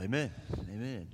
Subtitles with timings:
[0.00, 0.30] Amen.
[0.70, 1.08] Amen.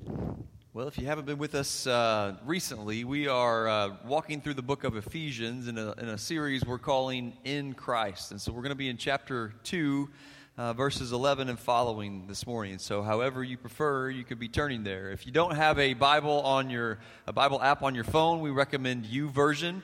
[0.74, 4.62] Well, if you haven't been with us uh, recently, we are uh, walking through the
[4.62, 8.32] book of Ephesians in a, in a, series we're calling In Christ.
[8.32, 10.10] And so we're going to be in chapter 2,
[10.58, 12.76] uh, verses 11 and following this morning.
[12.76, 15.10] So, however you prefer, you could be turning there.
[15.10, 18.50] If you don't have a Bible on your a Bible app on your phone, we
[18.50, 19.82] recommend YouVersion.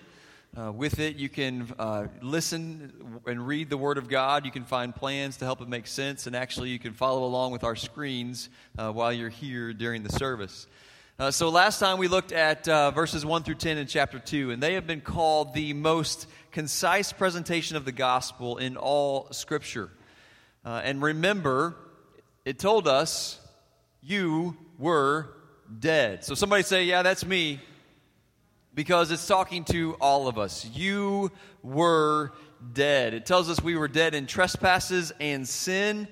[0.59, 4.45] Uh, with it, you can uh, listen and read the Word of God.
[4.45, 7.53] You can find plans to help it make sense, and actually, you can follow along
[7.53, 10.67] with our screens uh, while you're here during the service.
[11.21, 14.51] Uh, so, last time we looked at uh, verses 1 through 10 in chapter 2,
[14.51, 19.89] and they have been called the most concise presentation of the gospel in all Scripture.
[20.65, 21.77] Uh, and remember,
[22.45, 23.39] it told us
[24.03, 25.31] you were
[25.79, 26.25] dead.
[26.25, 27.61] So, somebody say, Yeah, that's me
[28.75, 30.65] because it's talking to all of us.
[30.73, 31.31] You
[31.63, 32.33] were
[32.73, 33.15] dead.
[33.15, 36.09] It tells us we were dead in trespasses and sin.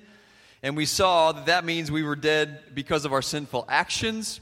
[0.61, 4.41] And we saw that that means we were dead because of our sinful actions.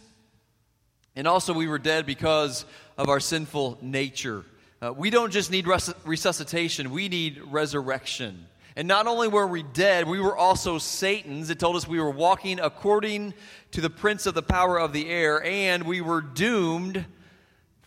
[1.15, 2.65] And also, we were dead because
[2.97, 4.45] of our sinful nature.
[4.81, 8.45] Uh, we don't just need res- resuscitation, we need resurrection.
[8.75, 11.49] And not only were we dead, we were also Satan's.
[11.49, 13.33] It told us we were walking according
[13.71, 17.03] to the prince of the power of the air, and we were doomed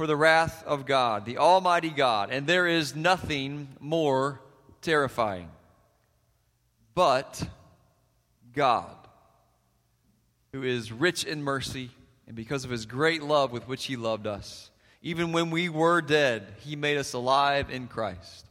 [0.01, 4.41] for the wrath of God, the Almighty God, and there is nothing more
[4.81, 5.51] terrifying.
[6.95, 7.47] But
[8.55, 8.97] God,
[10.55, 11.91] who is rich in mercy,
[12.27, 14.71] and because of his great love with which he loved us,
[15.03, 18.47] even when we were dead, he made us alive in Christ.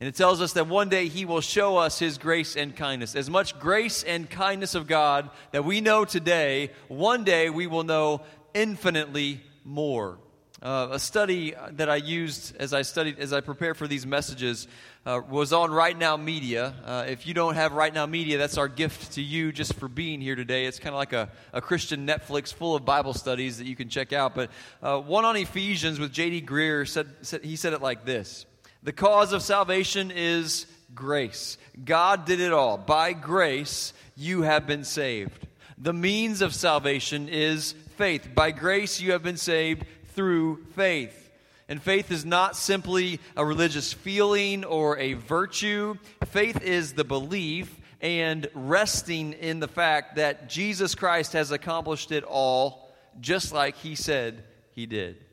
[0.00, 3.16] And it tells us that one day he will show us his grace and kindness.
[3.16, 7.84] As much grace and kindness of God that we know today, one day we will
[7.84, 8.20] know
[8.52, 10.18] infinitely more.
[10.64, 14.66] Uh, a study that I used as I studied, as I prepared for these messages,
[15.04, 16.72] uh, was on Right Now Media.
[16.82, 19.88] Uh, if you don't have Right Now Media, that's our gift to you just for
[19.88, 20.64] being here today.
[20.64, 23.90] It's kind of like a, a Christian Netflix full of Bible studies that you can
[23.90, 24.34] check out.
[24.34, 24.48] But
[24.82, 26.40] uh, one on Ephesians with J.D.
[26.46, 28.46] Greear said, said, he said it like this
[28.82, 30.64] The cause of salvation is
[30.94, 31.58] grace.
[31.84, 32.78] God did it all.
[32.78, 35.46] By grace, you have been saved.
[35.76, 38.34] The means of salvation is faith.
[38.34, 41.20] By grace, you have been saved through faith.
[41.68, 45.96] And faith is not simply a religious feeling or a virtue.
[46.26, 52.22] Faith is the belief and resting in the fact that Jesus Christ has accomplished it
[52.24, 55.23] all just like he said he did.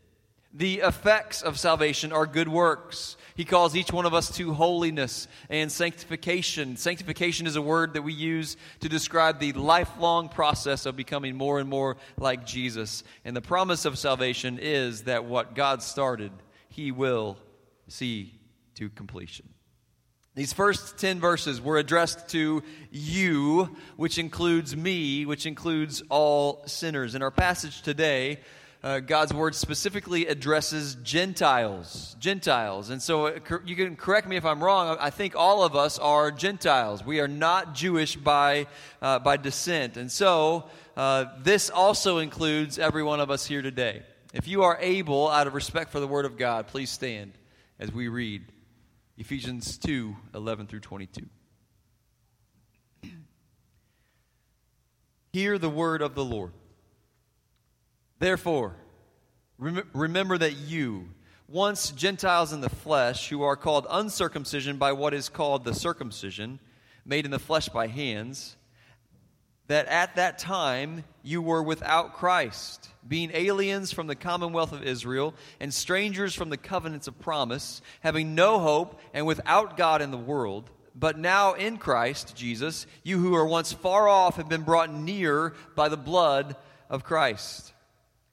[0.53, 3.15] The effects of salvation are good works.
[3.35, 6.75] He calls each one of us to holiness and sanctification.
[6.75, 11.59] Sanctification is a word that we use to describe the lifelong process of becoming more
[11.59, 13.03] and more like Jesus.
[13.23, 16.33] And the promise of salvation is that what God started,
[16.67, 17.37] He will
[17.87, 18.37] see
[18.75, 19.47] to completion.
[20.35, 27.15] These first 10 verses were addressed to you, which includes me, which includes all sinners.
[27.15, 28.39] In our passage today,
[28.83, 32.15] uh, God's word specifically addresses Gentiles.
[32.19, 32.89] Gentiles.
[32.89, 34.97] And so uh, you can correct me if I'm wrong.
[34.99, 37.05] I think all of us are Gentiles.
[37.05, 38.67] We are not Jewish by,
[39.01, 39.97] uh, by descent.
[39.97, 40.65] And so
[40.97, 44.01] uh, this also includes every one of us here today.
[44.33, 47.33] If you are able, out of respect for the word of God, please stand
[47.79, 48.43] as we read
[49.17, 51.27] Ephesians 2 11 through 22.
[55.33, 56.53] Hear the word of the Lord.
[58.21, 58.75] Therefore,
[59.57, 61.09] rem- remember that you,
[61.47, 66.59] once Gentiles in the flesh, who are called uncircumcision by what is called the circumcision,
[67.03, 68.55] made in the flesh by hands,
[69.65, 75.33] that at that time you were without Christ, being aliens from the commonwealth of Israel
[75.59, 80.17] and strangers from the covenants of promise, having no hope and without God in the
[80.17, 80.69] world.
[80.93, 85.55] But now in Christ Jesus, you who were once far off have been brought near
[85.75, 86.55] by the blood
[86.87, 87.73] of Christ.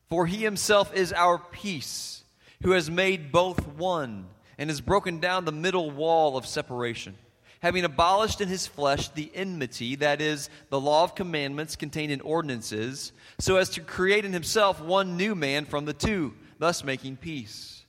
[0.09, 2.23] For he himself is our peace,
[2.63, 4.27] who has made both one
[4.57, 7.17] and has broken down the middle wall of separation,
[7.61, 12.21] having abolished in his flesh the enmity, that is, the law of commandments contained in
[12.23, 17.17] ordinances, so as to create in himself one new man from the two, thus making
[17.17, 17.85] peace.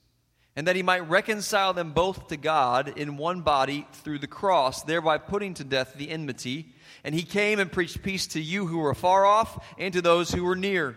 [0.56, 4.82] And that he might reconcile them both to God in one body through the cross,
[4.82, 6.74] thereby putting to death the enmity.
[7.02, 10.32] And he came and preached peace to you who were far off and to those
[10.32, 10.96] who were near.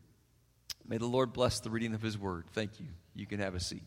[0.87, 2.45] May the Lord bless the reading of His Word.
[2.53, 2.87] Thank you.
[3.15, 3.83] You can have a seat.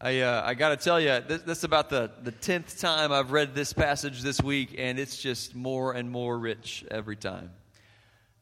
[0.00, 3.12] I, uh, I got to tell you, this, this, is about the, the 10th time
[3.12, 7.50] I've read this passage this week, and it's just more and more rich every time.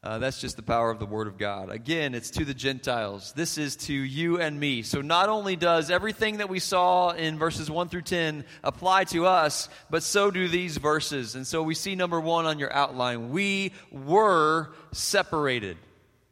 [0.03, 1.69] Uh, that's just the power of the Word of God.
[1.69, 3.31] Again, it's to the Gentiles.
[3.37, 4.81] This is to you and me.
[4.81, 9.25] So not only does everything that we saw in verses 1 through 10 apply to
[9.27, 11.35] us, but so do these verses.
[11.35, 13.29] And so we see number one on your outline.
[13.29, 15.77] We were separated.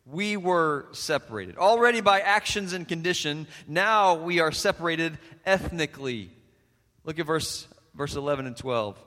[0.06, 1.57] We were separated.
[1.57, 6.31] Already by actions and condition, now we are separated ethnically.
[7.03, 8.98] Look at verse, verse 11 and 12.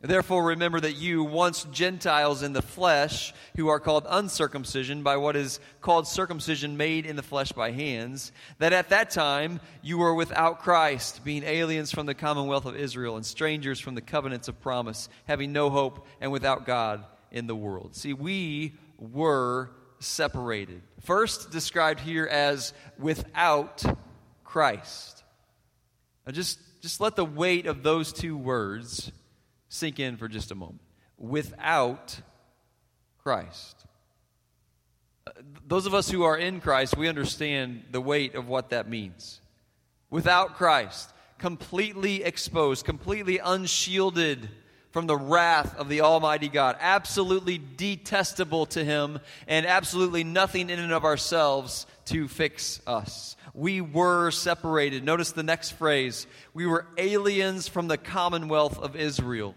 [0.00, 5.34] Therefore, remember that you, once Gentiles in the flesh, who are called uncircumcision by what
[5.34, 10.14] is called circumcision made in the flesh by hands, that at that time you were
[10.14, 14.60] without Christ, being aliens from the commonwealth of Israel and strangers from the covenants of
[14.60, 17.96] promise, having no hope and without God in the world.
[17.96, 20.82] See, we were separated.
[21.02, 23.82] First, described here as without
[24.44, 25.24] Christ.
[26.26, 29.10] Now, just, just let the weight of those two words
[29.68, 30.80] sink in for just a moment.
[31.18, 32.20] Without
[33.18, 33.84] Christ.
[35.26, 35.32] Uh,
[35.66, 39.40] those of us who are in Christ, we understand the weight of what that means.
[40.10, 44.48] Without Christ, completely exposed, completely unshielded
[44.90, 50.78] from the wrath of the Almighty God, absolutely detestable to Him, and absolutely nothing in
[50.78, 53.36] and of ourselves to fix us.
[53.54, 55.04] We were separated.
[55.04, 59.54] Notice the next phrase we were aliens from the commonwealth of Israel.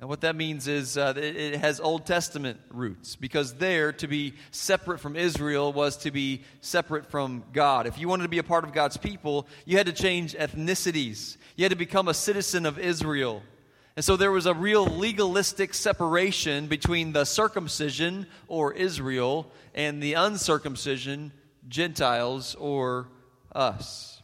[0.00, 4.34] And what that means is uh, it has Old Testament roots because there to be
[4.52, 7.88] separate from Israel was to be separate from God.
[7.88, 11.36] If you wanted to be a part of God's people, you had to change ethnicities,
[11.56, 13.42] you had to become a citizen of Israel.
[13.98, 20.12] And so there was a real legalistic separation between the circumcision or Israel and the
[20.12, 21.32] uncircumcision,
[21.66, 23.08] Gentiles or
[23.52, 24.22] us.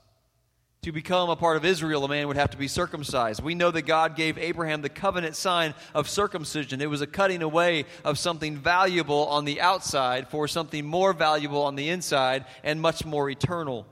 [0.82, 3.42] To become a part of Israel, a man would have to be circumcised.
[3.42, 6.80] We know that God gave Abraham the covenant sign of circumcision.
[6.80, 11.62] It was a cutting away of something valuable on the outside for something more valuable
[11.62, 13.86] on the inside and much more eternal.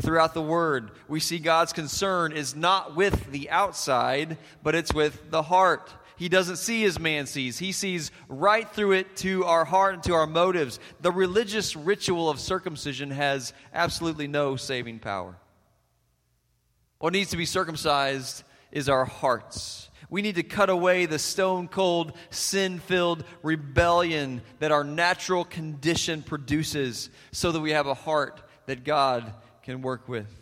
[0.00, 5.30] Throughout the Word, we see God's concern is not with the outside, but it's with
[5.30, 5.92] the heart.
[6.16, 7.58] He doesn't see as man sees.
[7.58, 10.80] He sees right through it to our heart and to our motives.
[11.00, 15.36] The religious ritual of circumcision has absolutely no saving power.
[16.98, 19.90] What needs to be circumcised is our hearts.
[20.08, 26.22] We need to cut away the stone cold, sin filled rebellion that our natural condition
[26.22, 29.32] produces so that we have a heart that God
[29.66, 30.32] can work with.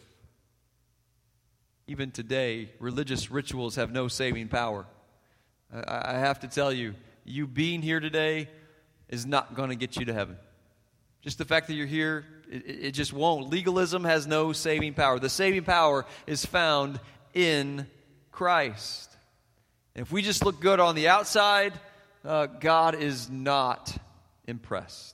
[1.87, 4.87] Even today, religious rituals have no saving power.
[5.73, 6.95] I have to tell you,
[7.25, 8.51] you being here today
[9.09, 10.37] is not going to get you to heaven.
[11.23, 13.49] Just the fact that you're here it, it just won't.
[13.49, 15.19] Legalism has no saving power.
[15.19, 17.01] The saving power is found
[17.33, 17.87] in
[18.31, 19.11] Christ.
[19.95, 21.73] And if we just look good on the outside,
[22.27, 23.97] uh, God is not
[24.47, 25.14] impressed.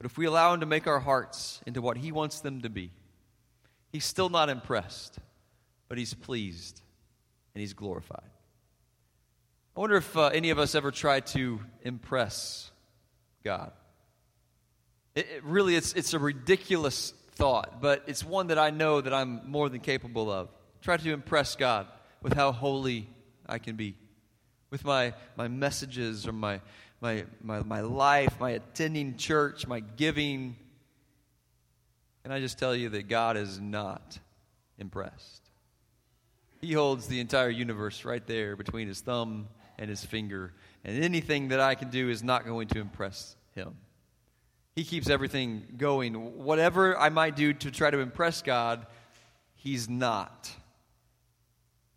[0.00, 2.70] But if we allow Him to make our hearts into what He wants them to
[2.70, 2.90] be,
[3.92, 5.18] He's still not impressed,
[5.90, 6.80] but He's pleased
[7.54, 8.30] and He's glorified.
[9.76, 12.70] I wonder if uh, any of us ever tried to impress
[13.44, 13.72] God.
[15.14, 19.12] It, it really, it's, it's a ridiculous thought, but it's one that I know that
[19.12, 20.48] I'm more than capable of.
[20.80, 21.86] Try to impress God
[22.22, 23.06] with how holy
[23.46, 23.96] I can be,
[24.70, 26.60] with my, my messages or my,
[27.00, 30.56] my, my, my life, my attending church, my giving.
[32.24, 34.18] And I just tell you that God is not
[34.78, 35.42] impressed.
[36.60, 39.48] He holds the entire universe right there between his thumb
[39.78, 40.52] and his finger,
[40.84, 43.76] and anything that I can do is not going to impress him.
[44.76, 46.14] He keeps everything going.
[46.44, 48.86] Whatever I might do to try to impress God,
[49.54, 50.50] He's not.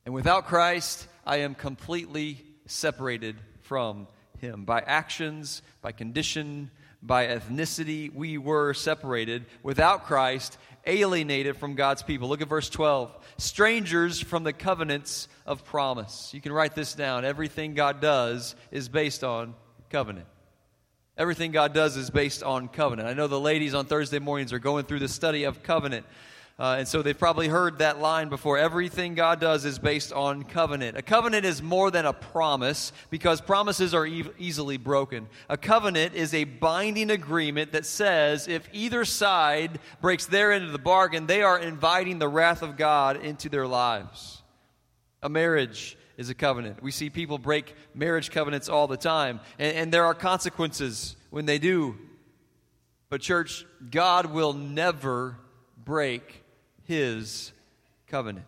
[0.05, 4.07] And without Christ, I am completely separated from
[4.39, 4.65] Him.
[4.65, 9.45] By actions, by condition, by ethnicity, we were separated.
[9.61, 12.29] Without Christ, alienated from God's people.
[12.29, 13.11] Look at verse 12.
[13.37, 16.31] Strangers from the covenants of promise.
[16.33, 17.25] You can write this down.
[17.25, 19.53] Everything God does is based on
[19.89, 20.27] covenant.
[21.17, 23.07] Everything God does is based on covenant.
[23.07, 26.05] I know the ladies on Thursday mornings are going through the study of covenant.
[26.59, 28.59] Uh, and so they've probably heard that line before.
[28.59, 30.95] Everything God does is based on covenant.
[30.95, 35.27] A covenant is more than a promise because promises are e- easily broken.
[35.49, 40.73] A covenant is a binding agreement that says if either side breaks their end of
[40.73, 44.43] the bargain, they are inviting the wrath of God into their lives.
[45.23, 46.83] A marriage is a covenant.
[46.83, 51.47] We see people break marriage covenants all the time, and, and there are consequences when
[51.47, 51.97] they do.
[53.09, 55.37] But, church, God will never
[55.83, 56.42] break
[56.93, 57.51] his
[58.07, 58.45] covenant.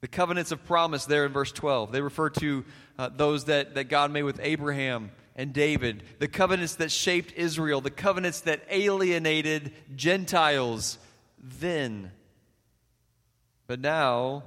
[0.00, 2.64] The covenants of promise there in verse 12, they refer to
[2.98, 7.80] uh, those that, that God made with Abraham and David, the covenants that shaped Israel,
[7.80, 10.98] the covenants that alienated Gentiles
[11.38, 12.12] then.
[13.66, 14.44] But now,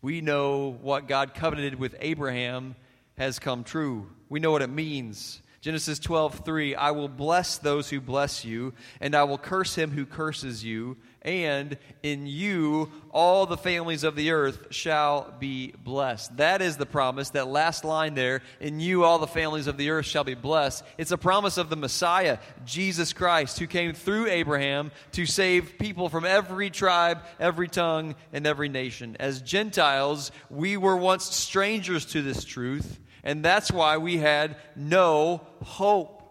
[0.00, 2.76] we know what God covenanted with Abraham
[3.18, 4.08] has come true.
[4.28, 5.40] We know what it means.
[5.66, 9.90] Genesis 12, 3, I will bless those who bless you, and I will curse him
[9.90, 16.36] who curses you, and in you all the families of the earth shall be blessed.
[16.36, 19.90] That is the promise, that last line there, in you all the families of the
[19.90, 20.84] earth shall be blessed.
[20.98, 26.08] It's a promise of the Messiah, Jesus Christ, who came through Abraham to save people
[26.08, 29.16] from every tribe, every tongue, and every nation.
[29.18, 35.40] As Gentiles, we were once strangers to this truth and that's why we had no
[35.60, 36.22] hope.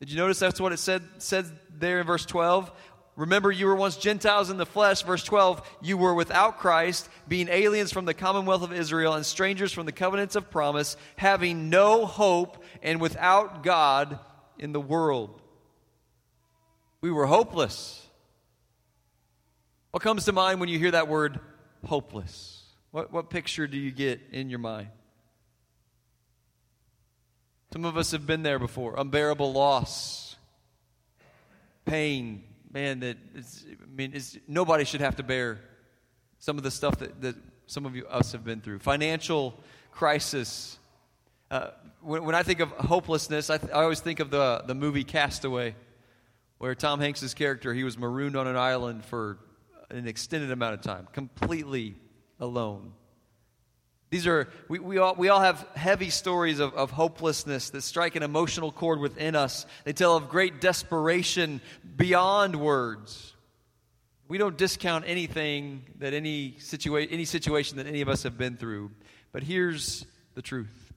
[0.00, 1.46] Did you notice that's what it said, said
[1.78, 2.70] there in verse 12?
[3.16, 5.02] Remember, you were once Gentiles in the flesh.
[5.02, 9.72] Verse 12, you were without Christ, being aliens from the commonwealth of Israel and strangers
[9.72, 14.18] from the covenants of promise, having no hope and without God
[14.58, 15.40] in the world.
[17.00, 18.06] We were hopeless.
[19.90, 21.40] What comes to mind when you hear that word
[21.86, 22.62] hopeless?
[22.90, 24.88] What, what picture do you get in your mind?
[27.72, 28.98] Some of us have been there before.
[28.98, 30.36] Unbearable loss,
[31.84, 32.44] pain.
[32.72, 35.60] Man, that I mean, nobody should have to bear
[36.38, 37.36] some of the stuff that, that
[37.66, 38.78] some of you, us have been through.
[38.80, 39.58] Financial
[39.92, 40.78] crisis.
[41.50, 44.74] Uh, when, when, I think of hopelessness, I, th- I always think of the, the
[44.74, 45.74] movie Castaway,
[46.58, 49.38] where Tom Hanks's character, he was marooned on an island for
[49.90, 51.96] an extended amount of time, completely
[52.38, 52.92] alone.
[54.10, 58.16] These are, we, we, all, we all have heavy stories of, of hopelessness that strike
[58.16, 59.66] an emotional chord within us.
[59.84, 61.60] They tell of great desperation
[61.96, 63.34] beyond words.
[64.26, 68.56] We don't discount anything that any, situa- any situation that any of us have been
[68.56, 68.90] through.
[69.32, 70.92] But here's the truth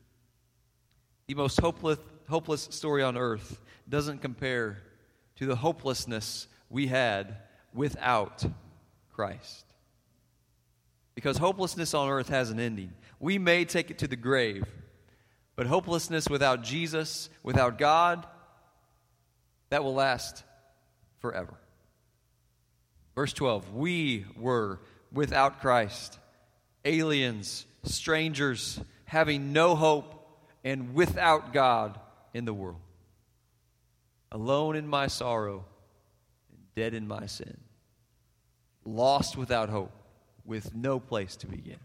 [1.28, 4.78] the most hopeless, hopeless story on earth doesn't compare
[5.36, 7.38] to the hopelessness we had
[7.74, 8.44] without
[9.14, 9.66] Christ.
[11.16, 12.92] Because hopelessness on earth has an ending.
[13.24, 14.66] We may take it to the grave,
[15.56, 18.28] but hopelessness without Jesus, without God,
[19.70, 20.44] that will last
[21.20, 21.54] forever.
[23.16, 26.20] Verse 12 We were without Christ,
[26.84, 30.28] aliens, strangers, having no hope,
[30.66, 31.98] and without God
[32.34, 32.82] in the world.
[34.34, 35.64] Alone in my sorrow,
[36.52, 37.58] and dead in my sin.
[38.84, 39.94] Lost without hope,
[40.44, 41.80] with no place to begin.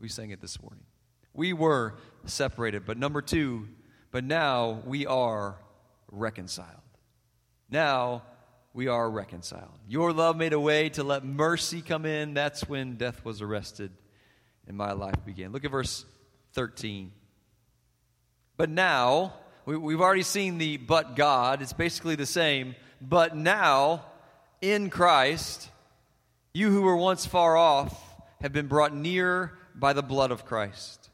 [0.00, 0.84] We sang it this morning.
[1.34, 3.68] We were separated, but number two,
[4.10, 5.58] but now we are
[6.10, 6.68] reconciled.
[7.70, 8.22] Now
[8.72, 9.78] we are reconciled.
[9.86, 12.32] Your love made a way to let mercy come in.
[12.32, 13.92] That's when death was arrested
[14.66, 15.52] and my life began.
[15.52, 16.06] Look at verse
[16.54, 17.12] 13.
[18.56, 19.34] But now,
[19.66, 21.60] we, have already seen the but God.
[21.60, 22.74] It's basically the same.
[23.00, 24.04] But now,
[24.60, 25.68] in Christ,
[26.54, 28.00] you who were once far off
[28.40, 31.10] have been brought near by the blood of Christ.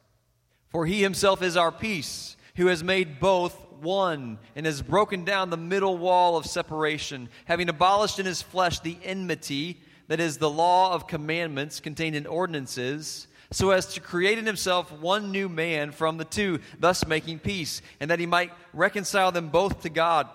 [0.69, 5.51] For he himself is our peace, who has made both one and has broken down
[5.51, 10.51] the middle wall of separation, having abolished in his flesh the enmity, that is, the
[10.51, 15.93] law of commandments contained in ordinances, so as to create in himself one new man
[15.93, 20.29] from the two, thus making peace, and that he might reconcile them both to God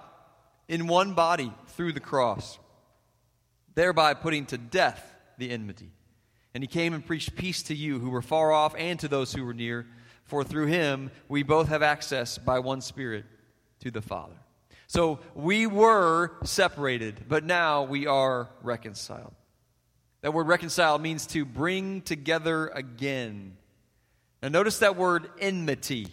[0.67, 2.57] in one body through the cross,
[3.75, 5.91] thereby putting to death the enmity.
[6.53, 9.33] And he came and preached peace to you who were far off and to those
[9.33, 9.87] who were near,
[10.25, 13.25] for through him we both have access by one Spirit
[13.79, 14.35] to the Father.
[14.87, 19.33] So we were separated, but now we are reconciled.
[20.21, 23.55] That word reconcile means to bring together again.
[24.43, 26.07] Now notice that word enmity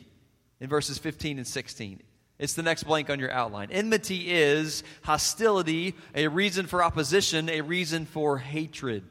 [0.60, 2.02] in verses 15 and 16.
[2.38, 3.70] It's the next blank on your outline.
[3.72, 9.02] Enmity is hostility, a reason for opposition, a reason for hatred.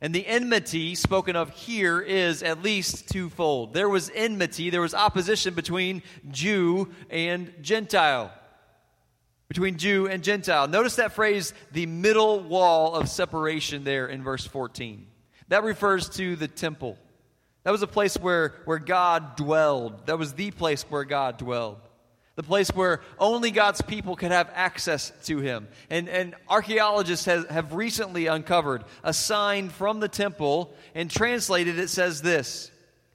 [0.00, 3.72] And the enmity spoken of here is at least twofold.
[3.72, 8.32] There was enmity, there was opposition between Jew and Gentile.
[9.48, 10.68] Between Jew and Gentile.
[10.68, 15.06] Notice that phrase, the middle wall of separation, there in verse 14.
[15.48, 16.98] That refers to the temple.
[17.62, 20.06] That was a place where, where God dwelled.
[20.06, 21.85] That was the place where God dwelled.
[22.36, 25.68] The place where only God's people could have access to him.
[25.90, 31.88] And, and archaeologists have, have recently uncovered a sign from the temple, and translated it
[31.88, 32.70] says this.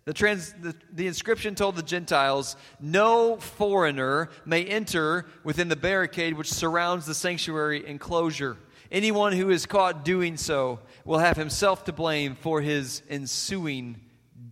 [0.06, 6.34] The, trans, the, the inscription told the Gentiles, No foreigner may enter within the barricade
[6.34, 8.58] which surrounds the sanctuary enclosure.
[8.92, 14.02] Anyone who is caught doing so will have himself to blame for his ensuing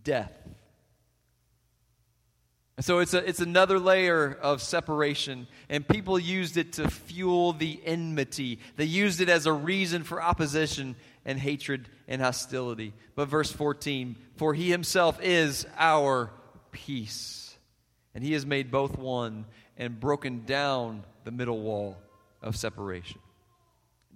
[0.03, 0.38] death.
[2.81, 7.79] So it's, a, it's another layer of separation, and people used it to fuel the
[7.83, 8.59] enmity.
[8.77, 10.95] They used it as a reason for opposition
[11.25, 12.93] and hatred and hostility.
[13.15, 16.31] But verse 14 For he himself is our
[16.71, 17.57] peace,
[18.15, 19.45] and he has made both one
[19.77, 21.97] and broken down the middle wall
[22.41, 23.19] of separation.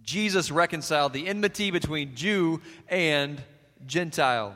[0.04, 3.44] Jesus reconciled the enmity between Jew and
[3.86, 4.56] Gentile.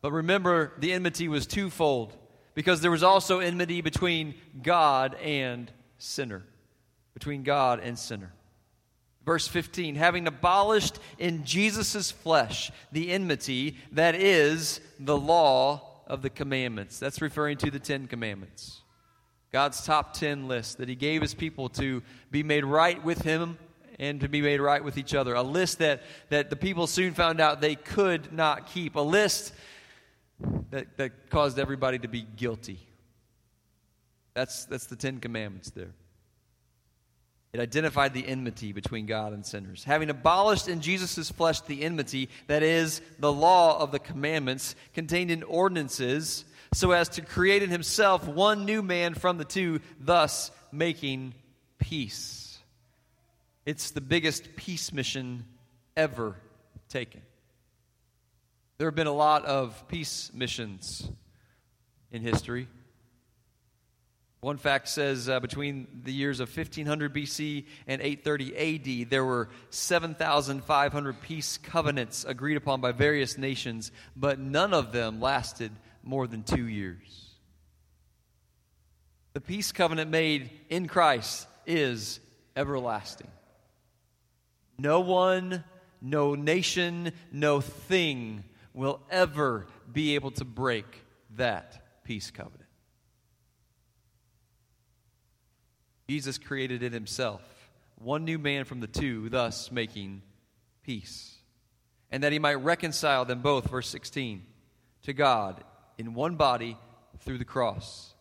[0.00, 2.16] But remember, the enmity was twofold
[2.54, 6.42] because there was also enmity between God and sinner.
[7.12, 8.32] Between God and sinner.
[9.24, 16.30] Verse 15, having abolished in Jesus' flesh the enmity that is the law of the
[16.30, 16.98] commandments.
[16.98, 18.82] That's referring to the Ten Commandments.
[19.50, 23.56] God's top 10 list that He gave His people to be made right with Him
[23.98, 25.34] and to be made right with each other.
[25.34, 28.96] A list that, that the people soon found out they could not keep.
[28.96, 29.54] A list
[30.70, 32.78] that, that caused everybody to be guilty.
[34.34, 35.92] That's, that's the Ten Commandments there.
[37.52, 39.84] It identified the enmity between God and sinners.
[39.84, 45.30] Having abolished in Jesus' flesh the enmity, that is, the law of the commandments contained
[45.30, 50.50] in ordinances, so as to create in himself one new man from the two, thus
[50.72, 51.32] making
[51.78, 52.58] peace.
[53.64, 55.44] It's the biggest peace mission
[55.96, 56.34] ever
[56.88, 57.22] taken.
[58.76, 61.08] There have been a lot of peace missions
[62.10, 62.66] in history.
[64.40, 69.48] One fact says uh, between the years of 1500 BC and 830 AD, there were
[69.70, 75.70] 7,500 peace covenants agreed upon by various nations, but none of them lasted
[76.02, 77.30] more than two years.
[79.34, 82.18] The peace covenant made in Christ is
[82.56, 83.30] everlasting.
[84.78, 85.62] No one,
[86.02, 88.42] no nation, no thing
[88.74, 90.84] will ever be able to break
[91.36, 92.60] that peace covenant.
[96.08, 97.40] Jesus created it himself,
[97.94, 100.20] one new man from the two, thus making
[100.82, 101.36] peace.
[102.10, 104.44] And that he might reconcile them both, verse 16,
[105.04, 105.64] to God
[105.96, 106.76] in one body
[107.20, 108.14] through the cross,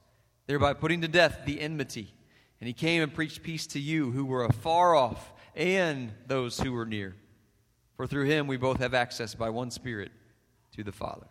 [0.48, 2.14] thereby putting to death the enmity.
[2.62, 6.72] And he came and preached peace to you who were afar off and those who
[6.72, 7.16] were near.
[7.98, 10.12] For through him we both have access by one Spirit
[10.76, 11.28] to the Father.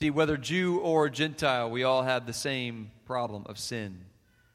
[0.00, 4.04] See, whether Jew or Gentile, we all have the same problem of sin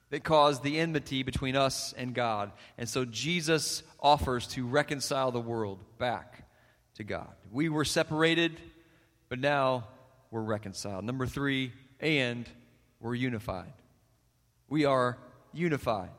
[0.09, 2.51] that caused the enmity between us and God.
[2.77, 6.47] And so Jesus offers to reconcile the world back
[6.95, 7.33] to God.
[7.51, 8.59] We were separated,
[9.27, 9.87] but now
[10.31, 11.03] we're reconciled.
[11.03, 12.47] Number three, and
[12.99, 13.73] we're unified.
[14.69, 15.17] We are
[15.51, 16.11] unified.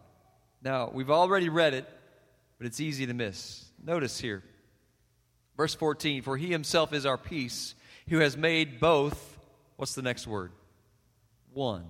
[0.63, 1.89] Now, we've already read it,
[2.59, 3.65] but it's easy to miss.
[3.83, 4.43] Notice here
[5.57, 7.75] Verse 14 For he himself is our peace,
[8.09, 9.39] who has made both,
[9.77, 10.53] what's the next word?
[11.53, 11.85] One.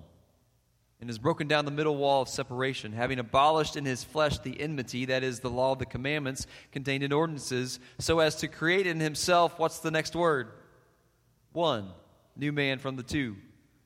[1.01, 4.59] And has broken down the middle wall of separation, having abolished in his flesh the
[4.59, 8.87] enmity, that is, the law of the commandments contained in ordinances, so as to create
[8.87, 10.47] in himself, what's the next word?
[11.51, 11.89] One.
[12.37, 13.37] New man from the two,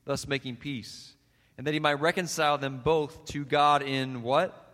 [0.04, 1.14] thus making peace.
[1.56, 4.72] And that he might reconcile them both to God in what?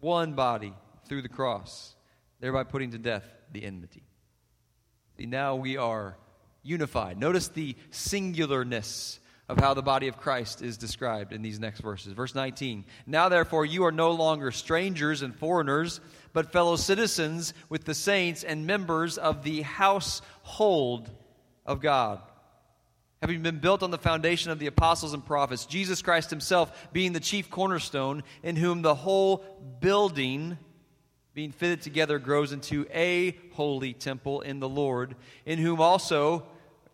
[0.00, 0.74] One body
[1.08, 1.94] through the cross,
[2.40, 4.04] thereby putting to death the enmity.
[5.18, 6.16] See, now we are
[6.62, 7.18] unified.
[7.18, 12.12] Notice the singularness of how the body of Christ is described in these next verses.
[12.12, 16.00] Verse 19 Now therefore you are no longer strangers and foreigners,
[16.32, 21.10] but fellow citizens with the saints and members of the household
[21.64, 22.20] of God.
[23.22, 27.12] Having been built on the foundation of the apostles and prophets, Jesus Christ himself being
[27.12, 29.38] the chief cornerstone, in whom the whole
[29.80, 30.58] building
[31.36, 36.46] being fitted together grows into a holy temple in the Lord, in whom also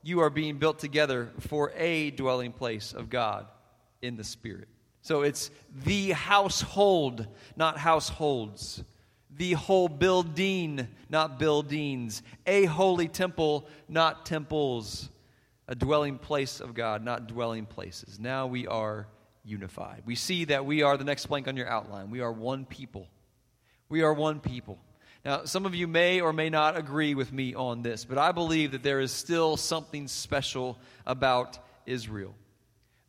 [0.03, 3.47] you are being built together for a dwelling place of God
[4.03, 4.67] in the Spirit.
[5.01, 5.53] So it's
[5.85, 8.83] the household, not households.
[9.31, 12.25] The whole building, not buildings.
[12.45, 15.09] A holy temple, not temples.
[15.69, 18.19] A dwelling place of God, not dwelling places.
[18.19, 19.07] Now we are
[19.45, 20.03] unified.
[20.05, 22.11] We see that we are the next blank on your outline.
[22.11, 23.07] We are one people.
[23.93, 24.79] We are one people.
[25.23, 28.33] Now, some of you may or may not agree with me on this, but I
[28.33, 32.35] believe that there is still something special about Israel.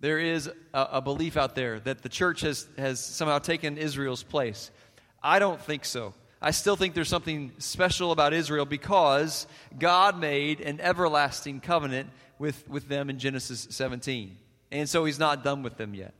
[0.01, 4.23] there is a, a, belief out there that the church has, has somehow taken Israel's
[4.23, 4.71] place.
[5.23, 6.13] I don't think so.
[6.41, 9.47] I still think there's something special about Israel because
[9.79, 14.35] God made an everlasting covenant with, with them in Genesis 17.
[14.69, 16.13] And so he's not done with them yet.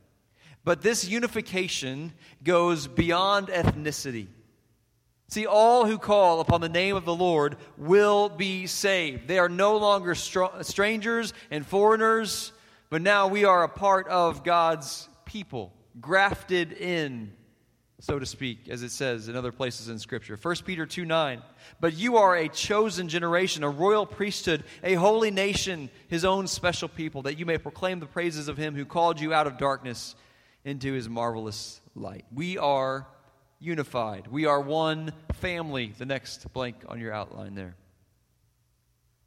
[0.64, 4.28] But this unification goes beyond ethnicity.
[5.28, 9.26] See, all who call upon the name of the Lord will be saved.
[9.26, 12.52] They are no longer str- strangers and foreigners,
[12.90, 17.32] but now we are a part of God's people, grafted in,
[18.00, 20.38] so to speak, as it says in other places in Scripture.
[20.40, 21.42] 1 Peter 2 9.
[21.80, 26.88] But you are a chosen generation, a royal priesthood, a holy nation, his own special
[26.88, 30.14] people, that you may proclaim the praises of him who called you out of darkness
[30.64, 32.26] into his marvelous light.
[32.32, 33.06] We are
[33.64, 34.26] unified.
[34.28, 35.92] We are one family.
[35.96, 37.76] The next blank on your outline there.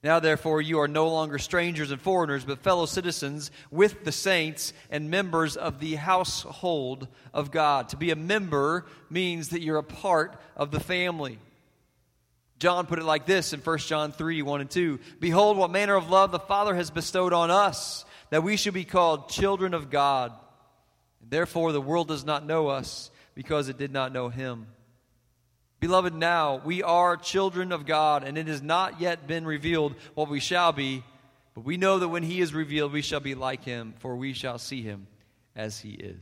[0.03, 4.71] Now, therefore, you are no longer strangers and foreigners, but fellow citizens with the saints
[4.91, 7.89] and members of the household of God.
[7.89, 11.39] To be a member means that you're a part of the family.
[12.59, 15.95] John put it like this in 1 John 3 1 and 2 Behold, what manner
[15.95, 19.89] of love the Father has bestowed on us, that we should be called children of
[19.89, 20.31] God.
[21.27, 24.65] Therefore, the world does not know us because it did not know him.
[25.79, 30.27] Beloved, now we are children of God, and it has not yet been revealed what
[30.27, 31.03] we shall be,
[31.53, 34.33] but we know that when he is revealed, we shall be like him, for we
[34.33, 35.05] shall see him
[35.55, 36.17] as he is.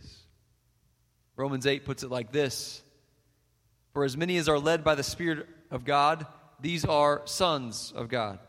[1.38, 2.84] Romans 8 puts it like this
[3.93, 6.28] For as many as are led by the Spirit of God,
[6.60, 8.39] these are sons of God.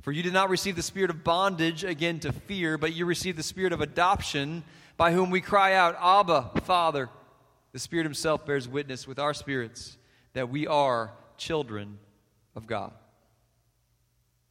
[0.00, 3.36] For you did not receive the spirit of bondage again to fear, but you received
[3.36, 4.64] the spirit of adoption,
[4.96, 7.10] by whom we cry out, Abba, Father.
[7.78, 9.98] The Spirit Himself bears witness with our spirits
[10.32, 12.00] that we are children
[12.56, 12.92] of God.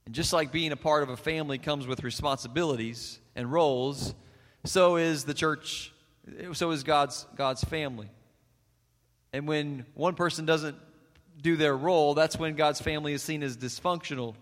[0.06, 4.16] And just like being a part of a family comes with responsibilities and roles,
[4.64, 5.92] so is the church,
[6.54, 8.10] so is God's, God's family.
[9.34, 10.78] And when one person doesn't
[11.42, 14.36] do their role, that's when God's family is seen as dysfunctional.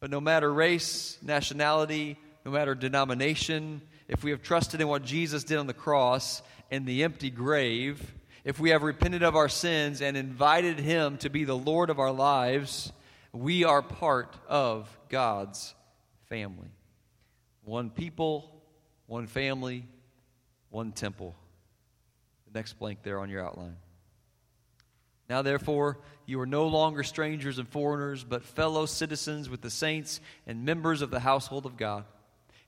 [0.00, 5.44] But no matter race, nationality, no matter denomination, if we have trusted in what Jesus
[5.44, 8.14] did on the cross, and the empty grave,
[8.44, 11.98] if we have repented of our sins and invited Him to be the Lord of
[11.98, 12.92] our lives,
[13.32, 15.74] we are part of God's
[16.28, 16.68] family.
[17.64, 18.62] One people,
[19.06, 19.84] one family,
[20.70, 21.34] one temple.
[22.52, 23.76] The next blank there on your outline.
[25.28, 30.20] Now, therefore, you are no longer strangers and foreigners, but fellow citizens with the saints
[30.46, 32.04] and members of the household of God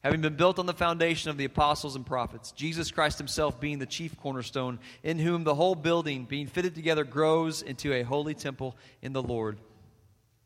[0.03, 3.79] having been built on the foundation of the apostles and prophets, Jesus Christ himself being
[3.79, 8.35] the chief cornerstone, in whom the whole building, being fitted together, grows into a holy
[8.35, 9.59] temple in the Lord,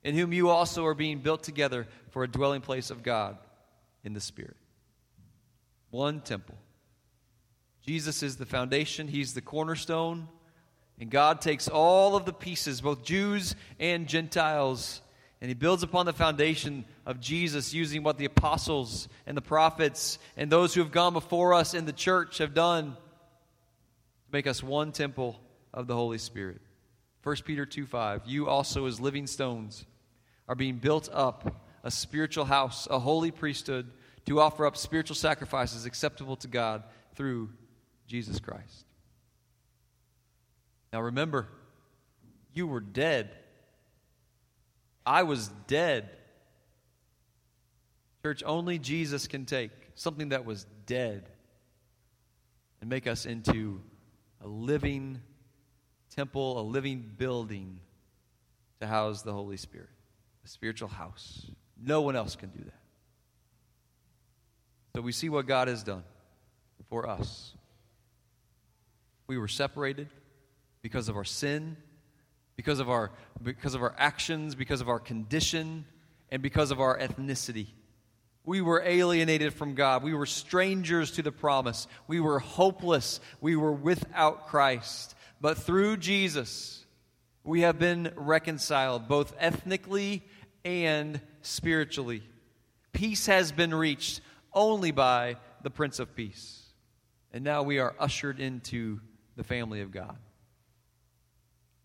[0.02, 3.36] in whom you also are being built together for a dwelling place of God
[4.04, 4.56] in the Spirit.
[5.90, 6.56] One temple.
[7.84, 10.28] Jesus is the foundation, He's the cornerstone,
[10.98, 15.02] and God takes all of the pieces, both Jews and Gentiles,
[15.42, 20.20] and he builds upon the foundation of Jesus using what the apostles and the prophets
[20.36, 24.62] and those who have gone before us in the church have done to make us
[24.62, 25.40] one temple
[25.74, 26.60] of the Holy Spirit.
[27.24, 28.22] 1 Peter 2 5.
[28.24, 29.84] You also, as living stones,
[30.46, 33.90] are being built up a spiritual house, a holy priesthood,
[34.26, 36.84] to offer up spiritual sacrifices acceptable to God
[37.16, 37.50] through
[38.06, 38.86] Jesus Christ.
[40.92, 41.48] Now remember,
[42.54, 43.30] you were dead
[45.04, 46.08] I was dead.
[48.22, 51.28] Church, only Jesus can take something that was dead
[52.80, 53.80] and make us into
[54.44, 55.20] a living
[56.14, 57.80] temple, a living building
[58.80, 59.88] to house the Holy Spirit,
[60.44, 61.46] a spiritual house.
[61.80, 62.80] No one else can do that.
[64.94, 66.04] So we see what God has done
[66.88, 67.54] for us.
[69.26, 70.08] We were separated
[70.82, 71.76] because of our sin
[72.56, 73.10] because of our,
[73.42, 75.84] because of our actions, because of our condition,
[76.30, 77.66] and because of our ethnicity.
[78.44, 80.02] We were alienated from God.
[80.02, 81.86] We were strangers to the promise.
[82.08, 83.20] We were hopeless.
[83.40, 85.14] We were without Christ.
[85.40, 86.84] But through Jesus,
[87.44, 90.22] we have been reconciled, both ethnically
[90.64, 92.22] and spiritually.
[92.92, 94.20] Peace has been reached
[94.52, 96.62] only by the Prince of Peace.
[97.32, 99.00] And now we are ushered into
[99.36, 100.16] the family of God.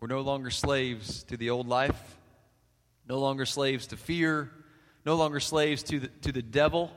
[0.00, 2.16] We're no longer slaves to the old life,
[3.08, 4.50] no longer slaves to fear,
[5.04, 6.92] no longer slaves to the, to the devil.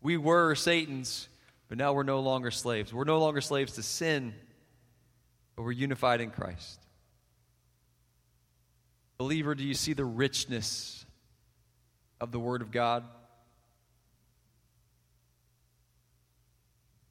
[0.00, 1.28] We were Satan's,
[1.68, 2.92] but now we're no longer slaves.
[2.92, 4.32] We're no longer slaves to sin,
[5.56, 6.80] but we're unified in Christ.
[9.18, 11.06] Believer, do you see the richness
[12.20, 13.04] of the Word of God?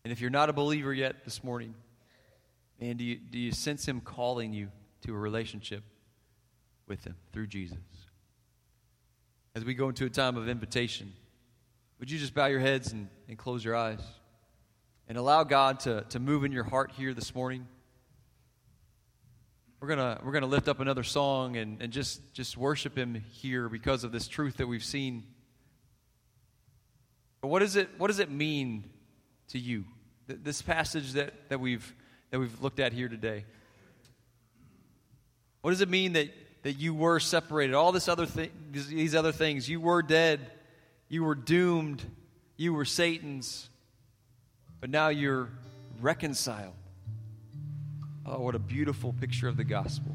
[0.06, 1.74] And if you're not a believer yet this morning,
[2.80, 4.70] man, do you, do you sense Him calling you
[5.04, 5.84] to a relationship
[6.88, 7.78] with Him through Jesus?
[9.56, 11.13] As we go into a time of invitation,
[12.00, 14.02] would you just bow your heads and, and close your eyes
[15.08, 17.68] and allow God to, to move in your heart here this morning?
[19.80, 23.68] We're gonna we're gonna lift up another song and, and just just worship him here
[23.68, 25.24] because of this truth that we've seen.
[27.42, 28.89] But what does it what does it mean
[29.50, 29.84] to you?
[30.28, 31.94] This passage that, that we've
[32.32, 33.44] that we've looked at here today.
[35.63, 36.28] What does it mean that,
[36.63, 37.73] that you were separated?
[37.73, 39.69] All this other thi- these other things.
[39.69, 40.41] You were dead.
[41.08, 42.04] You were doomed.
[42.58, 43.69] You were Satan's.
[44.82, 45.47] But now you're
[46.02, 46.73] reconciled.
[48.26, 50.13] Oh, what a beautiful picture of the gospel.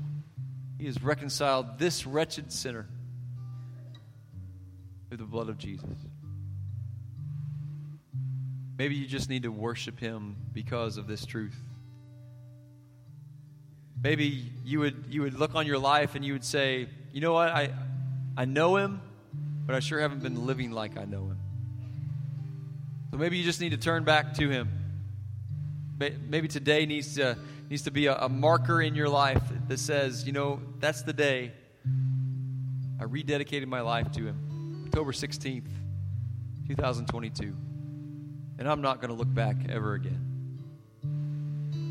[0.78, 2.86] He has reconciled this wretched sinner
[5.08, 5.88] through the blood of Jesus.
[8.76, 11.56] Maybe you just need to worship him because of this truth.
[14.02, 17.32] Maybe you would you would look on your life and you would say, "You know
[17.32, 17.48] what?
[17.48, 17.72] I
[18.36, 19.00] I know him,
[19.66, 21.38] but I sure haven't been living like I know him."
[23.10, 24.68] So maybe you just need to turn back to him.
[25.98, 27.36] Maybe today needs to
[27.68, 31.12] needs to be a, a marker in your life that says, you know, that's the
[31.12, 31.52] day
[33.00, 34.84] I rededicated my life to Him.
[34.86, 35.68] October 16th,
[36.66, 37.56] 2022.
[38.58, 40.27] And I'm not going to look back ever again.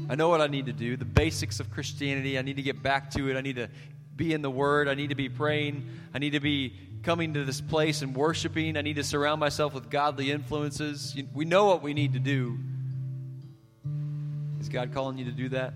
[0.10, 2.38] I know what I need to do, the basics of Christianity.
[2.38, 3.36] I need to get back to it.
[3.36, 3.70] I need to
[4.16, 4.88] be in the Word.
[4.88, 5.90] I need to be praying.
[6.14, 8.78] I need to be coming to this place and worshiping.
[8.78, 11.16] I need to surround myself with godly influences.
[11.34, 12.58] We know what we need to do.
[14.60, 15.74] Is God calling you to do that?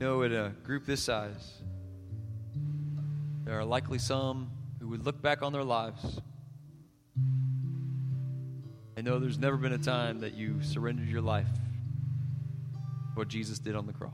[0.00, 1.62] No, in a group this size,
[3.44, 6.20] there are likely some who would look back on their lives
[8.96, 11.46] and know there's never been a time that you surrendered your life
[13.14, 14.12] what Jesus did on the cross.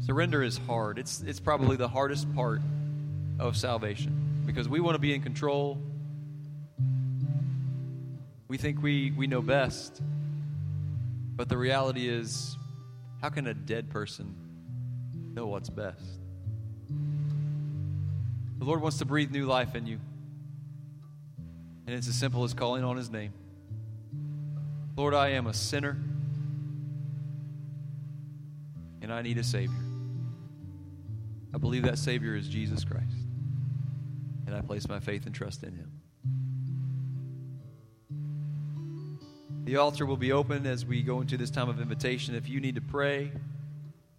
[0.00, 0.98] Surrender is hard.
[0.98, 2.60] It's, it's probably the hardest part
[3.38, 5.78] of salvation because we want to be in control.
[8.48, 10.00] We think we, we know best.
[11.34, 12.56] But the reality is,
[13.20, 14.34] how can a dead person
[15.34, 16.04] know what's best?
[18.58, 19.98] The Lord wants to breathe new life in you.
[21.86, 23.32] And it's as simple as calling on His name.
[24.94, 25.96] Lord, I am a sinner,
[29.00, 29.78] and I need a Savior.
[31.54, 33.16] I believe that Savior is Jesus Christ,
[34.46, 35.90] and I place my faith and trust in Him.
[39.64, 42.34] The altar will be open as we go into this time of invitation.
[42.34, 43.32] If you need to pray,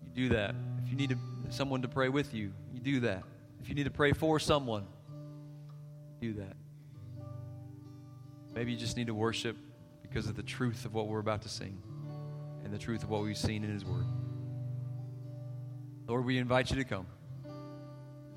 [0.02, 0.56] you do that.
[0.84, 1.18] If you need to,
[1.50, 3.24] someone to pray with you, you do that.
[3.62, 4.88] If you need to pray for someone,
[6.20, 6.56] do that.
[8.56, 9.58] Maybe you just need to worship
[10.14, 11.76] because of the truth of what we're about to sing
[12.64, 14.06] and the truth of what we've seen in His Word.
[16.08, 17.08] Lord, we invite you to come.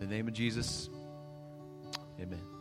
[0.00, 0.88] In the name of Jesus,
[2.18, 2.55] amen.